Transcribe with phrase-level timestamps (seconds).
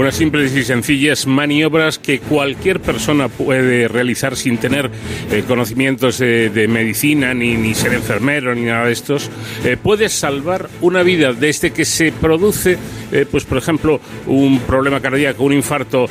[0.00, 4.90] unas simples y sencillas maniobras que cualquier persona puede realizar sin tener
[5.30, 9.30] eh, conocimientos de, medicina, ni, ni, ser enfermero, ni nada de estos,
[9.62, 12.78] eh, puede salvar una vida desde que se produce,
[13.12, 16.06] eh, pues por ejemplo, un problema cardíaco, un infarto,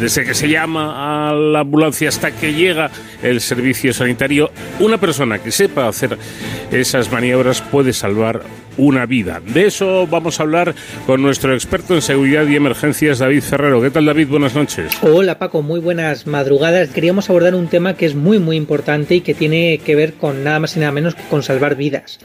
[0.00, 2.90] desde que se llama a la ambulancia hasta que llega
[3.22, 4.50] el servicio sanitario.
[4.80, 6.18] Una persona que sepa hacer
[6.70, 8.42] esas maniobras puede salvar
[8.76, 9.40] una vida.
[9.40, 10.74] De eso vamos a hablar
[11.06, 13.80] con nuestro experto en seguridad y emergencias, David Ferrero.
[13.80, 14.28] ¿Qué tal, David?
[14.28, 14.92] Buenas noches.
[15.02, 15.62] Hola, Paco.
[15.62, 16.90] Muy buenas madrugadas.
[16.90, 20.44] Queríamos abordar un tema que es muy, muy importante y que tiene que ver con
[20.44, 22.18] nada más y nada menos que con salvar vidas.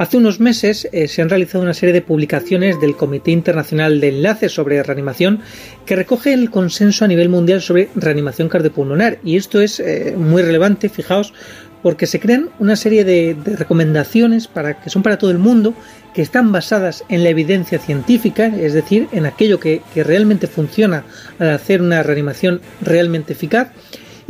[0.00, 4.08] Hace unos meses eh, se han realizado una serie de publicaciones del Comité Internacional de
[4.08, 5.40] Enlaces sobre Reanimación
[5.84, 9.18] que recoge el consenso a nivel mundial sobre reanimación cardiopulmonar.
[9.22, 11.34] Y esto es eh, muy relevante, fijaos,
[11.82, 15.74] porque se crean una serie de, recomendaciones para que son para todo el mundo,
[16.14, 21.04] que están basadas en la evidencia científica, es decir, en aquello que, realmente funciona
[21.38, 23.68] al hacer una reanimación realmente eficaz,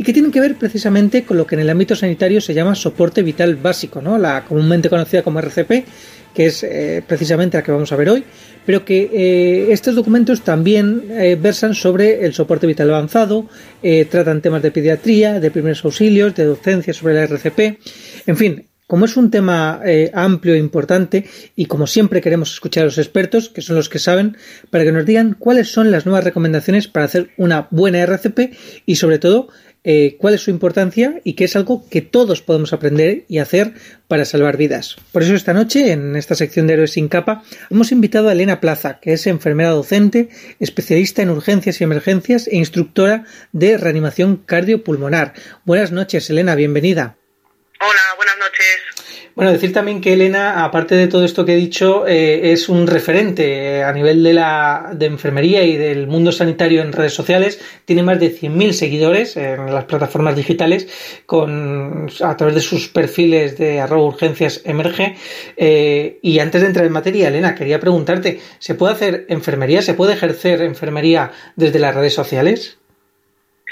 [0.01, 2.73] y que tienen que ver precisamente con lo que en el ámbito sanitario se llama
[2.73, 4.17] soporte vital básico, ¿no?
[4.17, 5.85] la comúnmente conocida como RCP,
[6.33, 8.23] que es eh, precisamente la que vamos a ver hoy,
[8.65, 13.47] pero que eh, estos documentos también eh, versan sobre el soporte vital avanzado,
[14.09, 17.59] tratan temas de pediatría, de primeros auxilios, de docencia sobre la RCP,
[18.25, 18.70] en fin.
[18.91, 19.79] Como es un tema
[20.13, 21.23] amplio e importante
[21.55, 24.35] y como siempre queremos escuchar a los expertos, que son los que saben,
[24.69, 28.53] para que nos digan cuáles son las nuevas recomendaciones para hacer una buena RCP
[28.85, 29.47] y sobre todo
[29.85, 33.75] eh, cuál es su importancia y que es algo que todos podemos aprender y hacer
[34.09, 34.97] para salvar vidas.
[35.13, 38.59] Por eso esta noche, en esta sección de Héroes sin capa, hemos invitado a Elena
[38.59, 40.27] Plaza, que es enfermera docente,
[40.59, 45.31] especialista en urgencias y emergencias e instructora de reanimación cardiopulmonar.
[45.63, 47.20] Buenas noches, Elena, bienvenida.
[49.33, 52.85] Bueno, decir también que Elena, aparte de todo esto que he dicho, eh, es un
[52.85, 57.61] referente eh, a nivel de la de enfermería y del mundo sanitario en redes sociales.
[57.85, 63.57] Tiene más de 100.000 seguidores en las plataformas digitales con, a través de sus perfiles
[63.57, 65.15] de arroba urgencias emerge.
[65.55, 69.81] Eh, y antes de entrar en materia, Elena, quería preguntarte, ¿se puede hacer enfermería?
[69.81, 72.79] ¿Se puede ejercer enfermería desde las redes sociales?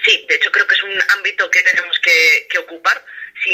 [0.05, 3.09] Sí, de hecho creo que es un ámbito que tenemos que ocupar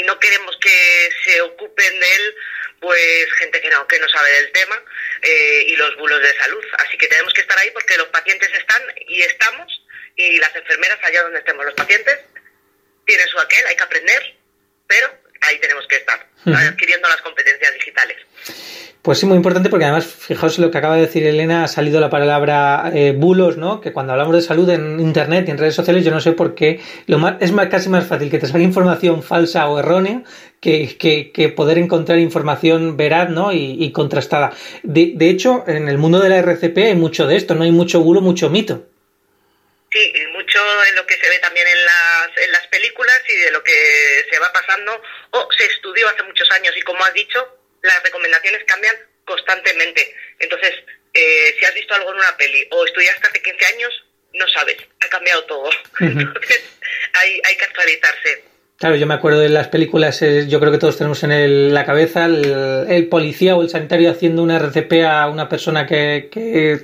[0.06, 2.34] no queremos que se ocupen de él,
[2.80, 4.82] pues gente que no, que no sabe del tema
[5.22, 6.64] eh, y los bulos de salud.
[6.78, 9.82] Así que tenemos que estar ahí porque los pacientes están y estamos
[10.16, 12.18] y las enfermeras allá donde estemos los pacientes
[13.06, 14.36] tienen su aquel, hay que aprender,
[14.86, 18.16] pero ahí tenemos que estar, adquiriendo las competencias digitales.
[19.06, 22.00] Pues sí, muy importante porque además, fijaos lo que acaba de decir Elena, ha salido
[22.00, 23.80] la palabra eh, bulos, ¿no?
[23.80, 26.56] Que cuando hablamos de salud en Internet y en redes sociales, yo no sé por
[26.56, 30.24] qué lo más, es más, casi más fácil que te salga información falsa o errónea
[30.60, 33.52] que, que, poder encontrar información veraz ¿no?
[33.52, 34.52] y, contrastada.
[34.82, 37.70] De, de, hecho, en el mundo de la RCP hay mucho de esto, no hay
[37.70, 38.86] mucho bulo, mucho mito.
[39.92, 43.36] Sí, y mucho en lo que se ve también en las, en las películas y
[43.36, 47.12] de lo que se va pasando o se estudió hace muchos años y como has
[47.12, 50.14] dicho, las recomendaciones cambian constantemente.
[50.38, 50.74] Entonces,
[51.14, 54.76] eh, si has visto algo en una peli o estudiaste hace 15 años, no sabes,
[55.00, 55.70] ha cambiado todo.
[56.00, 56.64] Entonces,
[57.12, 58.44] hay, hay que actualizarse.
[58.78, 61.86] Claro, yo me acuerdo de las películas, eh, yo creo que todos tenemos en la
[61.86, 66.28] cabeza el, policía o el sanitario haciendo una RCP a una persona que,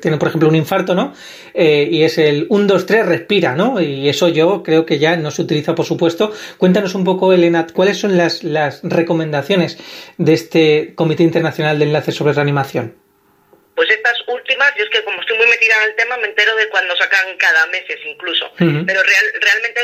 [0.01, 1.13] tiene, por ejemplo, un infarto, ¿no?
[1.53, 3.79] Eh, y es el 1, 2, 3, respira, ¿no?
[3.79, 6.33] Y eso yo creo que ya no se utiliza, por supuesto.
[6.57, 9.77] Cuéntanos un poco, Elena, ¿cuáles son las, las recomendaciones
[10.17, 13.02] de este Comité Internacional de Enlaces sobre Reanimación?
[13.75, 16.55] Pues estas últimas, yo es que como estoy muy metida en el tema, me entero
[16.57, 18.53] de cuando sacan cada meses incluso.
[18.59, 19.81] Pero real, realmente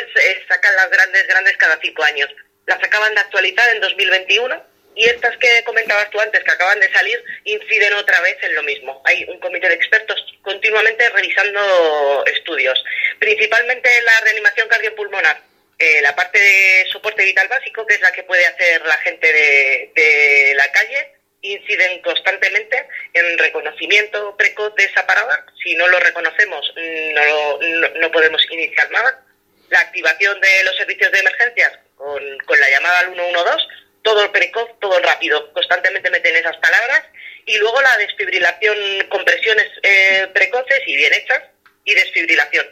[0.48, 2.28] sacan las grandes, grandes cada cinco años.
[2.66, 4.62] Las acaban de actualizar en 2021
[4.94, 8.62] y estas que comentabas tú antes, que acaban de salir, inciden otra vez en lo
[8.64, 9.00] mismo.
[9.04, 12.84] Hay un comité de expertos continuamente revisando estudios,
[13.18, 15.40] principalmente la reanimación cardiopulmonar.
[15.78, 19.32] Eh, la parte de soporte vital básico, que es la que puede hacer la gente
[19.32, 21.12] de, de la calle,
[21.42, 25.44] inciden constantemente en reconocimiento precoz de esa parada.
[25.62, 26.72] Si no lo reconocemos,
[27.14, 27.58] no,
[28.00, 29.24] no, podemos iniciar nada.
[29.70, 33.64] La activación de los servicios de emergencias con, con la llamada al 112,
[34.02, 35.52] todo precoz, todo rápido.
[35.52, 37.04] Constantemente meten esas palabras.
[37.46, 38.76] Y luego la desfibrilación
[39.08, 41.42] con presiones eh, precoces y bien hechas
[41.84, 42.66] y desfibrilación.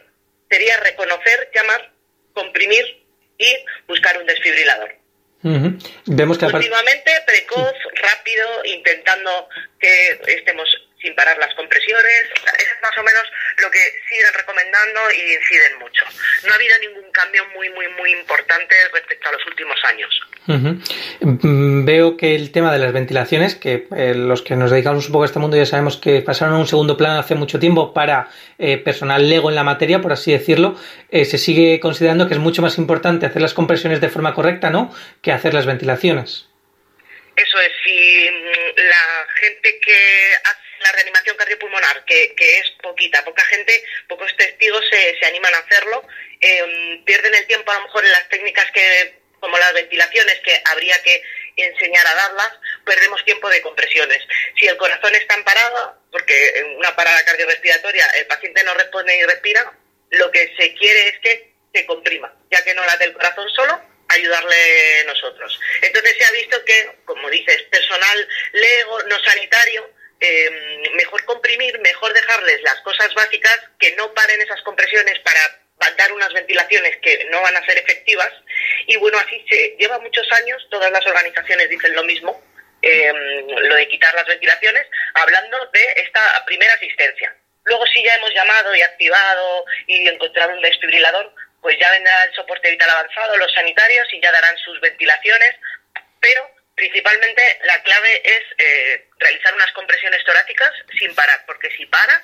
[0.49, 1.91] Sería reconocer, llamar,
[2.33, 3.03] comprimir
[3.37, 3.55] y
[3.87, 4.95] buscar un desfibrilador.
[6.05, 7.11] Vemos que Continuamente,
[8.65, 10.67] intentando que estemos
[11.01, 12.23] sin parar las compresiones.
[12.33, 13.23] Esa es más más o menos
[13.57, 13.79] lo que
[14.09, 16.05] siguen recomendando y inciden mucho.
[16.45, 20.19] No ha habido ningún cambio muy, muy, muy importante respecto a los últimos años.
[20.47, 25.11] Mm, veo que el tema de las ventilaciones, que eh, los que nos dedicamos un
[25.11, 27.93] poco a este mundo ya sabemos que pasaron a un segundo plano hace mucho tiempo
[27.93, 30.75] para eh, personal lego en la materia, por así decirlo,
[31.11, 34.69] eh, se sigue considerando que es mucho más importante hacer las compresiones de forma correcta,
[34.69, 36.46] ¿no?, que hacer las ventilaciones.
[37.37, 43.23] Eso es, si mm, la gente que hace la reanimación cardiopulmonar, que, que es poquita,
[43.23, 46.05] poca gente, pocos testigos se, se animan a hacerlo,
[47.05, 51.01] pierden el tiempo a lo mejor en las técnicas que como las ventilaciones, que habría
[51.03, 51.23] que
[51.55, 52.51] enseñar a darlas,
[52.85, 54.19] perdemos tiempo de compresiones.
[54.59, 59.17] Si el corazón está en parada, porque en una parada cardiorrespiratoria el paciente no responde
[59.17, 59.71] y respira,
[60.09, 63.81] lo que se quiere es que se comprima, ya que no late el corazón solo,
[64.17, 65.59] ayudarle nosotros.
[65.81, 70.49] Entonces se ha visto que, como dices, personal lego, no sanitario, eh,
[70.95, 75.39] mejor comprimir, mejor dejarles las cosas básicas, que no paren esas compresiones para
[75.95, 78.31] dar unas ventilaciones que no van a ser efectivas.
[78.87, 82.41] Y bueno, así se lleva muchos años, todas las organizaciones dicen lo mismo,
[82.81, 87.35] em, lo de quitar las ventilaciones, hablando de esta primera asistencia.
[87.65, 91.33] Luego si ya hemos llamado y activado y encontrado un desfibrilador,
[91.67, 95.53] pues ya vendrá el soporte vital avanzado, los sanitarios y ya darán sus ventilaciones,
[96.21, 102.21] pero principalmente la clave es eh, realizar unas compresiones torácicas sin parar, porque si paras,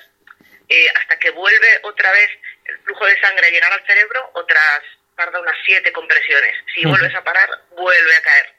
[0.70, 2.30] eh, hasta que vuelve otra vez
[2.64, 4.80] el flujo de sangre a llegar al cerebro, otras
[5.14, 6.54] tarda unas siete compresiones.
[6.74, 8.54] Si vuelves a parar, vuelve a caer.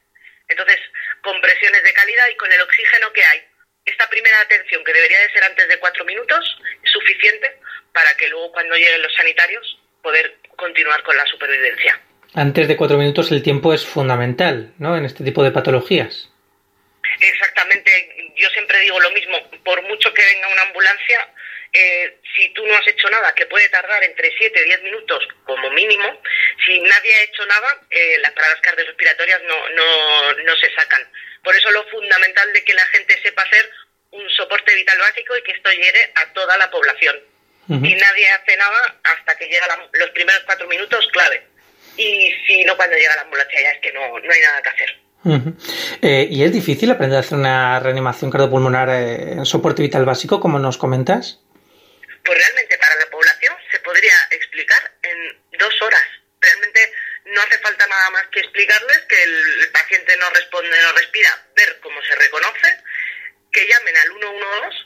[0.50, 0.80] Entonces,
[1.24, 3.44] compresiones de calidad y con el oxígeno que hay.
[3.86, 7.58] Esta primera atención, que debería de ser antes de cuatro minutos, es suficiente
[7.92, 12.00] para que luego cuando lleguen los sanitarios poder continuar con la supervivencia.
[12.34, 14.98] Antes de cuatro minutos el tiempo es fundamental, ¿no?
[14.98, 16.30] En este tipo de patologías.
[17.19, 18.34] Exactamente.
[18.36, 19.38] Yo siempre digo lo mismo.
[19.63, 21.30] Por mucho que venga una ambulancia,
[21.72, 25.25] eh, si tú no has hecho nada, que puede tardar entre 7 y 10 minutos
[25.46, 26.22] como mínimo,
[26.66, 31.02] si nadie ha hecho nada, eh, las paradas cardiorrespiratorias no, no, no se sacan.
[31.44, 33.69] Por eso lo fundamental de que la gente sepa hacer
[34.12, 37.35] un soporte vital básico y que esto llegue a toda la población.
[37.68, 41.48] Y nadie hace nada hasta que llegan los primeros cuatro minutos clave.
[41.98, 44.70] Y si no, cuando llega la ambulancia ya es que no, no hay nada que
[44.70, 45.06] hacer.
[46.02, 50.60] Eh, ¿Y es difícil aprender a hacer una reanimación cardiopulmonar en soporte vital básico, como
[50.60, 51.40] nos comentas?
[52.24, 56.04] Pues realmente para la población se podría explicar en dos horas.
[56.40, 56.80] Realmente
[57.26, 61.80] no hace falta nada más que explicarles que el, paciente no responde, no respira, ver
[61.82, 62.78] cómo se reconoce,
[63.52, 64.78] que llamen al 112,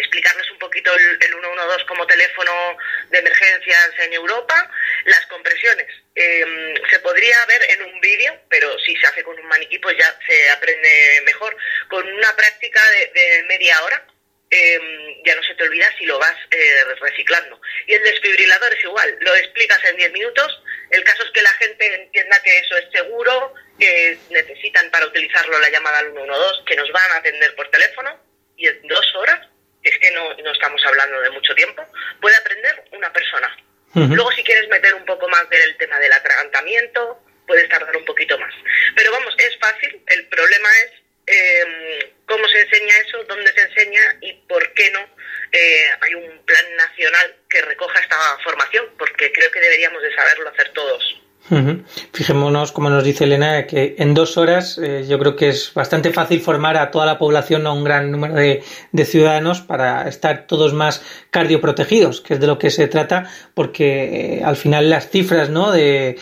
[0.00, 2.76] explicarles un poquito el, 112 como teléfono
[3.10, 4.70] de emergencias en Europa,
[5.04, 5.86] las compresiones.
[6.14, 9.96] Em, se podría ver en un vídeo, pero si se hace con un maniquí pues
[9.96, 11.56] ya se aprende mejor,
[11.88, 12.80] con una práctica
[13.14, 14.04] de media hora
[14.52, 17.60] Em, ya no se te olvida si lo vas eh, reciclando.
[17.86, 21.52] Y el desfibrilador es igual, lo explicas en 10 minutos, el caso es que la
[21.52, 26.74] gente entienda que eso es seguro, que necesitan para utilizarlo la llamada al 112, que
[26.74, 28.18] nos van a atender por teléfono,
[28.56, 29.46] y en dos horas,
[29.84, 31.86] es que no, no estamos hablando de mucho tiempo,
[32.20, 33.12] puede aprender una
[33.94, 38.38] Luego si quieres meter un poco más del tema del atragantamiento, puedes tardar un poquito
[38.38, 38.54] más.
[38.94, 40.92] Pero vamos, es fácil, el problema es
[41.26, 45.00] eh, cómo se enseña eso, dónde se enseña y por qué no
[45.52, 50.48] eh, hay un plan nacional que recoja esta formación, porque creo que deberíamos de saberlo
[50.50, 50.72] hacer
[52.12, 56.12] Fijémonos, como nos dice Elena, que en dos horas eh, yo creo que es bastante
[56.12, 58.62] fácil formar a toda la población, a un gran número de,
[59.04, 64.44] ciudadanos, para estar todos más cardioprotegidos, que es de lo que se trata, porque eh,
[64.44, 65.72] al final las cifras ¿no?
[65.72, 66.16] de,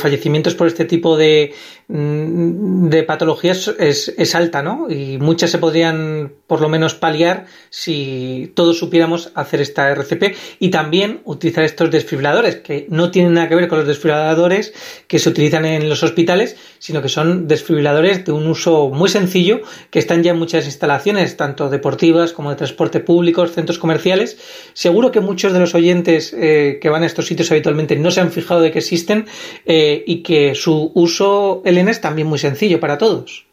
[0.00, 1.52] fallecimientos por este tipo de,
[1.88, 4.86] mm, patologías es, es, alta, ¿no?
[4.88, 10.70] Y muchas se podrían por lo menos paliar si todos supiéramos hacer esta RCP y
[10.70, 14.72] también utilizar estos desfibriladores, que no tienen nada que ver con los desfibriladores
[15.08, 19.62] que se utilizan en los hospitales, sino que son desfibriladores de un uso muy sencillo
[19.90, 24.38] que están ya en muchas instalaciones, tanto deportivas como de transporte público, centros comerciales.
[24.72, 28.20] Seguro que muchos de los oyentes eh, que van a estos sitios habitualmente no se
[28.20, 29.26] han fijado de que existen
[29.66, 33.46] eh, y que su uso, Elena, es también muy sencillo para todos.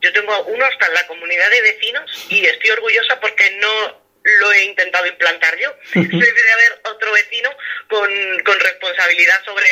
[0.00, 3.97] Yo tengo uno hasta en la comunidad de vecinos y estoy orgullosa porque no
[4.40, 5.74] lo he intentado implantar yo.
[5.94, 7.50] Debe haber otro vecino
[7.88, 8.08] con,
[8.60, 9.66] responsabilidad sobre,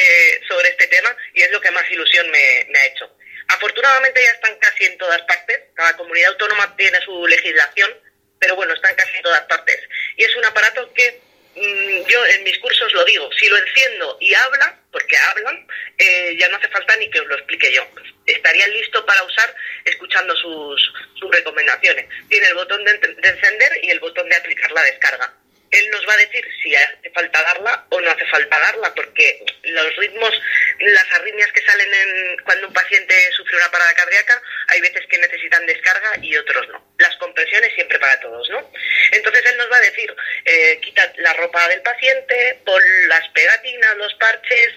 [0.48, 3.10] sobre este tema y es lo que más ilusión me, me ha hecho.
[3.48, 7.94] Afortunadamente ya están casi en todas partes, cada comunidad autónoma tiene su legislación,
[8.38, 9.80] pero bueno, están casi en todas partes.
[10.16, 11.20] Y es un aparato que
[11.54, 15.66] mm, yo en mis cursos lo digo, si lo enciendo y habla, porque hablan,
[15.98, 17.86] eh, ya no hace falta ni que os lo explique yo.
[18.26, 19.54] Estaría listo para usar
[19.84, 20.92] escuchando sus,
[21.30, 22.06] recomendaciones.
[22.28, 25.34] Tiene el botón de, de encender y el botón de aplicar la descarga
[25.70, 29.44] él nos va a decir si hace falta darla o no hace falta darla, porque
[29.64, 30.40] los ritmos,
[30.78, 35.18] las arritmias que salen en, cuando un paciente sufre una parada cardíaca, hay veces que
[35.18, 36.84] necesitan descarga y otros no.
[36.98, 38.70] Las compresiones siempre para todos, ¿no?
[39.12, 43.96] Entonces él nos va a decir, eh, quita la ropa del paciente, pon las pegatinas,
[43.96, 44.72] los parches,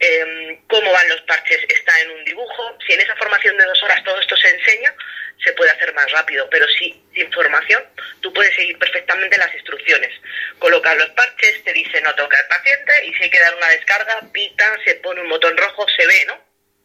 [0.00, 2.76] eh, cómo van los parches está en un dibujo.
[2.86, 4.94] Si en esa formación de dos horas todo esto se enseña,
[5.44, 7.82] se puede hacer más rápido, pero sí, sin formación,
[8.20, 10.10] tú puedes seguir perfectamente las instrucciones.
[10.58, 13.68] Colocas los parches, te dice no toca al paciente y si hay que dar una
[13.68, 16.38] descarga, pita, se pone un botón rojo, se ve, ¿no?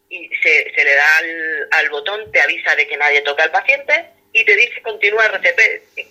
[0.10, 3.52] Y se, se le da al, al botón, te avisa de que nadie toca al
[3.52, 5.60] paciente y te dice continúa RCP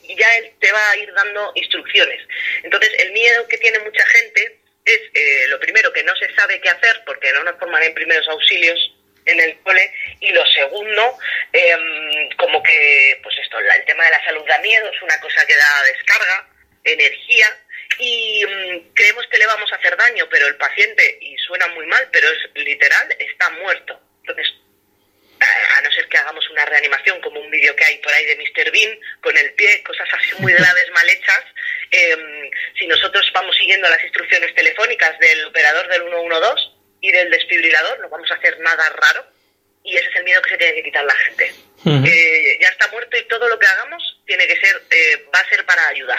[0.04, 2.20] y ya él te va a ir dando instrucciones.
[2.62, 6.60] Entonces, el miedo que tiene mucha gente es, eh, lo primero, que no se sabe
[6.60, 8.95] qué hacer porque no nos forman en primeros auxilios
[9.26, 11.18] en el cole y lo segundo
[11.52, 15.46] em, como que pues esto el tema de la salud da miedo es una cosa
[15.46, 16.48] que da descarga
[16.84, 17.46] energía
[17.98, 21.86] y mm, creemos que le vamos a hacer daño pero el paciente y suena muy
[21.86, 24.54] mal pero es literal está muerto entonces
[25.76, 28.36] a no ser que hagamos una reanimación como un vídeo que hay por ahí de
[28.36, 28.70] Mr.
[28.70, 31.44] Bean con el pie, cosas así muy graves, mal hechas,
[31.90, 36.75] em, si nosotros vamos siguiendo las instrucciones telefónicas del operador del 112,
[37.06, 39.24] y del desfibrilador, no vamos a hacer nada raro
[39.84, 41.52] y ese es el miedo que se tiene que quitar la gente.
[41.84, 45.48] Eh, ya está muerto y todo lo que hagamos tiene que ser, eh, va a
[45.48, 46.18] ser para ayudar.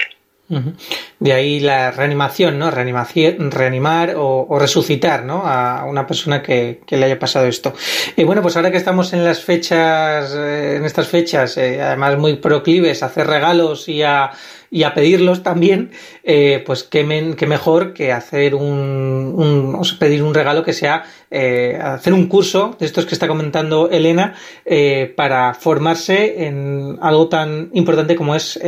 [1.19, 2.71] De ahí la reanimación, ¿no?
[2.71, 5.45] Reanimación, reanimar o, resucitar, ¿no?
[5.45, 7.75] A una persona que, le haya pasado esto.
[8.15, 12.37] Y bueno, pues ahora que estamos en las fechas, eh, en estas fechas, además muy
[12.37, 14.31] proclives a hacer regalos y a
[14.69, 15.91] y a pedirlos también,
[16.23, 22.13] eh, pues qué, mejor que hacer un, un pedir un regalo que sea eh, hacer
[22.13, 28.15] un curso de estos que está comentando Elena eh, para formarse en algo tan importante
[28.15, 28.59] como es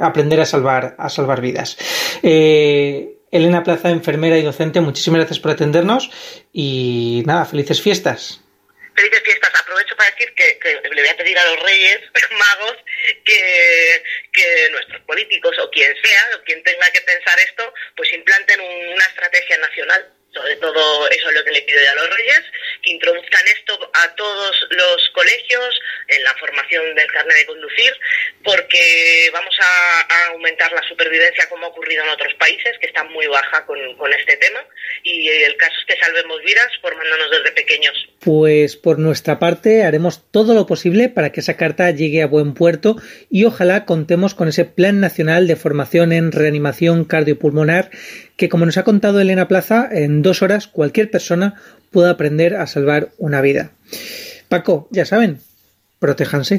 [0.00, 1.76] aprender a salvar a salvar vidas.
[2.22, 6.10] Elena Plaza, enfermera y docente, muchísimas gracias por atendernos
[6.52, 8.40] y nada, felices fiestas
[8.98, 9.50] felices fiestas.
[9.54, 10.58] Aprovecho para decir que,
[10.94, 12.00] le voy a pedir a los reyes
[12.32, 12.76] magos
[13.24, 14.02] que,
[14.38, 19.04] que nuestros políticos o quien sea, o quien tenga que pensar esto, pues implanten una
[19.04, 22.42] estrategia nacional sobre todo eso es lo que le pido a los reyes,
[22.82, 27.92] que introduzcan esto a todos los colegios en la formación del carnet de conducir,
[28.44, 33.26] porque vamos a, aumentar la supervivencia como ha ocurrido en otros países, que está muy
[33.26, 34.64] baja con, con este tema,
[35.02, 37.94] y el caso es que salvemos vidas formándonos desde pequeños.
[38.20, 42.54] Pues por nuestra parte haremos todo lo posible para que esa carta llegue a buen
[42.54, 42.96] puerto
[43.30, 47.90] y ojalá contemos con ese Plan Nacional de Formación en Reanimación Cardiopulmonar
[48.38, 51.54] que, como nos ha contado Elena Plaza, en dos horas cualquier persona
[51.90, 53.72] puede aprender a salvar una vida.
[54.48, 55.40] Paco, ya saben,
[55.98, 56.56] protéjanse.